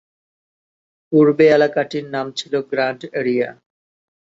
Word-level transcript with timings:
পূর্বে 1.11 1.45
এলাকাটির 1.57 2.05
নাম 2.15 2.27
ছিল 2.39 2.53
গ্রান্ড 2.71 3.01
এরিয়া। 3.19 3.49